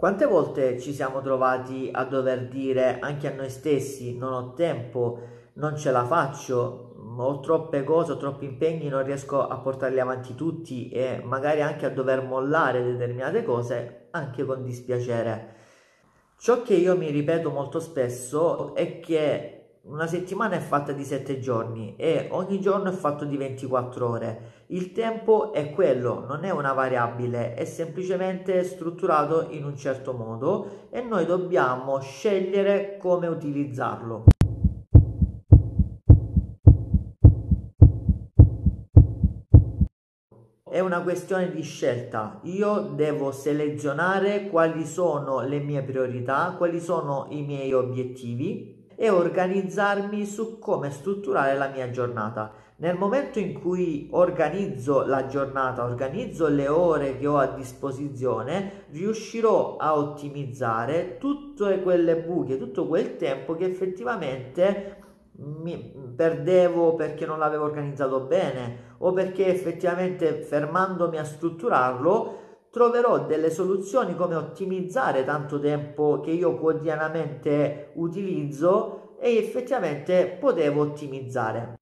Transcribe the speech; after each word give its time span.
Quante 0.00 0.24
volte 0.24 0.80
ci 0.80 0.94
siamo 0.94 1.20
trovati 1.20 1.90
a 1.92 2.04
dover 2.04 2.48
dire 2.48 3.00
anche 3.00 3.30
a 3.30 3.34
noi 3.34 3.50
stessi 3.50 4.16
non 4.16 4.32
ho 4.32 4.54
tempo, 4.54 5.18
non 5.56 5.76
ce 5.76 5.90
la 5.90 6.06
faccio, 6.06 6.94
ho 7.18 7.40
troppe 7.40 7.84
cose, 7.84 8.12
ho 8.12 8.16
troppi 8.16 8.46
impegni, 8.46 8.88
non 8.88 9.04
riesco 9.04 9.46
a 9.46 9.58
portarli 9.58 10.00
avanti 10.00 10.34
tutti 10.34 10.88
e 10.88 11.20
magari 11.22 11.60
anche 11.60 11.84
a 11.84 11.90
dover 11.90 12.22
mollare 12.22 12.82
determinate 12.82 13.44
cose 13.44 14.06
anche 14.12 14.46
con 14.46 14.62
dispiacere. 14.62 15.56
Ciò 16.38 16.62
che 16.62 16.76
io 16.76 16.96
mi 16.96 17.10
ripeto 17.10 17.50
molto 17.50 17.78
spesso 17.78 18.74
è 18.74 19.00
che 19.00 19.59
una 19.82 20.06
settimana 20.06 20.56
è 20.56 20.58
fatta 20.58 20.92
di 20.92 21.04
7 21.04 21.40
giorni 21.40 21.94
e 21.96 22.28
ogni 22.32 22.60
giorno 22.60 22.90
è 22.90 22.92
fatto 22.92 23.24
di 23.24 23.38
24 23.38 24.08
ore. 24.08 24.40
Il 24.66 24.92
tempo 24.92 25.54
è 25.54 25.70
quello, 25.70 26.26
non 26.26 26.44
è 26.44 26.50
una 26.50 26.74
variabile, 26.74 27.54
è 27.54 27.64
semplicemente 27.64 28.62
strutturato 28.62 29.46
in 29.50 29.64
un 29.64 29.76
certo 29.76 30.12
modo 30.12 30.88
e 30.90 31.00
noi 31.00 31.24
dobbiamo 31.24 31.98
scegliere 31.98 32.98
come 32.98 33.26
utilizzarlo. 33.26 34.24
È 40.62 40.78
una 40.78 41.02
questione 41.02 41.50
di 41.50 41.62
scelta. 41.62 42.38
Io 42.42 42.92
devo 42.94 43.32
selezionare 43.32 44.48
quali 44.48 44.84
sono 44.84 45.40
le 45.40 45.58
mie 45.58 45.82
priorità, 45.82 46.54
quali 46.56 46.80
sono 46.80 47.26
i 47.30 47.42
miei 47.42 47.72
obiettivi 47.72 48.78
e 49.02 49.08
organizzarmi 49.08 50.26
su 50.26 50.58
come 50.58 50.90
strutturare 50.90 51.56
la 51.56 51.68
mia 51.68 51.88
giornata. 51.88 52.52
Nel 52.76 52.98
momento 52.98 53.38
in 53.38 53.58
cui 53.58 54.08
organizzo 54.10 55.06
la 55.06 55.24
giornata, 55.24 55.84
organizzo 55.84 56.48
le 56.48 56.68
ore 56.68 57.16
che 57.16 57.26
ho 57.26 57.38
a 57.38 57.46
disposizione, 57.46 58.84
riuscirò 58.90 59.78
a 59.78 59.96
ottimizzare 59.96 61.16
tutte 61.16 61.80
quelle 61.80 62.16
buche, 62.16 62.58
tutto 62.58 62.86
quel 62.86 63.16
tempo 63.16 63.54
che 63.54 63.64
effettivamente 63.64 64.96
mi 65.36 65.78
perdevo 66.14 66.94
perché 66.94 67.24
non 67.24 67.38
l'avevo 67.38 67.64
organizzato 67.64 68.20
bene 68.20 68.96
o 68.98 69.14
perché 69.14 69.46
effettivamente 69.46 70.42
fermandomi 70.42 71.16
a 71.16 71.24
strutturarlo 71.24 72.48
troverò 72.70 73.26
delle 73.26 73.50
soluzioni 73.50 74.14
come 74.14 74.36
ottimizzare 74.36 75.24
tanto 75.24 75.58
tempo 75.58 76.20
che 76.20 76.30
io 76.30 76.56
quotidianamente 76.56 77.90
utilizzo 77.94 79.16
e 79.18 79.36
effettivamente 79.36 80.36
potevo 80.40 80.82
ottimizzare. 80.82 81.74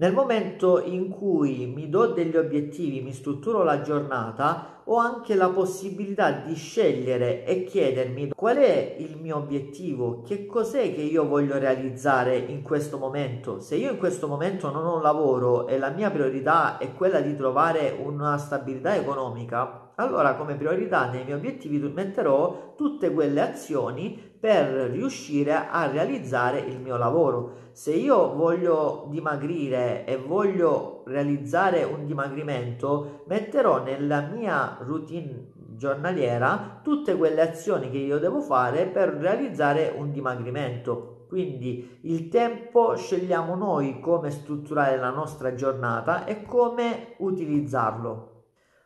Nel 0.00 0.14
momento 0.14 0.80
in 0.80 1.10
cui 1.10 1.66
mi 1.66 1.90
do 1.90 2.06
degli 2.06 2.34
obiettivi, 2.34 3.02
mi 3.02 3.12
strutturo 3.12 3.62
la 3.62 3.82
giornata, 3.82 4.79
ho 4.92 4.96
anche 4.96 5.36
la 5.36 5.48
possibilità 5.50 6.32
di 6.32 6.54
scegliere 6.56 7.44
e 7.44 7.62
chiedermi 7.62 8.32
qual 8.34 8.56
è 8.56 8.96
il 8.98 9.18
mio 9.20 9.36
obiettivo, 9.36 10.22
che 10.22 10.46
cos'è 10.46 10.92
che 10.92 11.02
io 11.02 11.28
voglio 11.28 11.58
realizzare 11.58 12.36
in 12.36 12.62
questo 12.62 12.98
momento. 12.98 13.60
Se 13.60 13.76
io 13.76 13.92
in 13.92 13.98
questo 13.98 14.26
momento 14.26 14.68
non 14.72 14.84
ho 14.84 14.96
un 14.96 15.02
lavoro 15.02 15.68
e 15.68 15.78
la 15.78 15.90
mia 15.90 16.10
priorità 16.10 16.78
è 16.78 16.92
quella 16.92 17.20
di 17.20 17.36
trovare 17.36 17.96
una 18.02 18.36
stabilità 18.36 18.96
economica, 18.96 19.92
allora 19.94 20.34
come 20.34 20.56
priorità 20.56 21.08
nei 21.08 21.22
miei 21.22 21.36
obiettivi 21.36 21.78
metterò 21.78 22.74
tutte 22.76 23.12
quelle 23.12 23.42
azioni 23.42 24.18
per 24.40 24.90
riuscire 24.90 25.68
a 25.70 25.86
realizzare 25.86 26.58
il 26.58 26.80
mio 26.80 26.96
lavoro. 26.96 27.68
Se 27.72 27.92
io 27.92 28.34
voglio 28.34 29.06
dimagrire 29.08 30.04
e 30.04 30.16
voglio 30.16 30.99
realizzare 31.10 31.82
un 31.82 32.06
dimagrimento, 32.06 33.24
metterò 33.26 33.82
nella 33.82 34.20
mia 34.20 34.78
routine 34.80 35.52
giornaliera 35.76 36.80
tutte 36.82 37.16
quelle 37.16 37.40
azioni 37.40 37.90
che 37.90 37.98
io 37.98 38.18
devo 38.18 38.40
fare 38.40 38.86
per 38.86 39.08
realizzare 39.08 39.92
un 39.96 40.12
dimagrimento. 40.12 41.24
Quindi 41.28 42.00
il 42.02 42.28
tempo 42.28 42.96
scegliamo 42.96 43.54
noi 43.54 44.00
come 44.00 44.30
strutturare 44.30 44.96
la 44.98 45.10
nostra 45.10 45.54
giornata 45.54 46.24
e 46.24 46.42
come 46.42 47.14
utilizzarlo. 47.18 48.28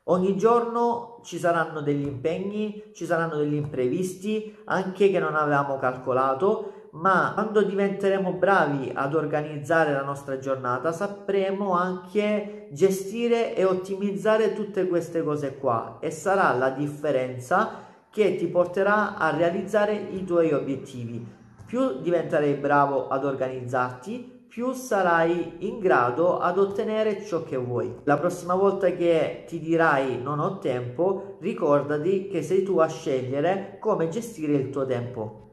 Ogni 0.08 0.36
giorno 0.36 1.20
ci 1.22 1.38
saranno 1.38 1.80
degli 1.80 2.06
impegni, 2.06 2.90
ci 2.92 3.06
saranno 3.06 3.36
degli 3.36 3.54
imprevisti, 3.54 4.54
anche 4.64 5.10
che 5.10 5.18
non 5.18 5.34
avevamo 5.34 5.78
calcolato, 5.78 6.83
ma 6.94 7.32
quando 7.34 7.62
diventeremo 7.62 8.32
bravi 8.32 8.92
ad 8.94 9.14
organizzare 9.14 9.92
la 9.92 10.02
nostra 10.02 10.38
giornata 10.38 10.92
sapremo 10.92 11.72
anche 11.72 12.68
gestire 12.70 13.56
e 13.56 13.64
ottimizzare 13.64 14.52
tutte 14.52 14.86
queste 14.86 15.24
cose 15.24 15.56
qua 15.56 15.98
e 16.00 16.10
sarà 16.10 16.52
la 16.52 16.70
differenza 16.70 17.82
che 18.10 18.36
ti 18.36 18.46
porterà 18.46 19.16
a 19.16 19.36
realizzare 19.36 19.94
i 19.94 20.24
tuoi 20.24 20.52
obiettivi. 20.52 21.26
Più 21.66 22.00
diventerai 22.00 22.54
bravo 22.54 23.08
ad 23.08 23.24
organizzarti, 23.24 24.46
più 24.48 24.72
sarai 24.72 25.66
in 25.66 25.80
grado 25.80 26.38
ad 26.38 26.58
ottenere 26.58 27.24
ciò 27.24 27.42
che 27.42 27.56
vuoi. 27.56 27.92
La 28.04 28.18
prossima 28.18 28.54
volta 28.54 28.88
che 28.92 29.42
ti 29.48 29.58
dirai 29.58 30.22
non 30.22 30.38
ho 30.38 30.58
tempo, 30.58 31.38
ricordati 31.40 32.28
che 32.28 32.40
sei 32.40 32.62
tu 32.62 32.78
a 32.78 32.86
scegliere 32.86 33.78
come 33.80 34.08
gestire 34.08 34.52
il 34.52 34.70
tuo 34.70 34.86
tempo. 34.86 35.44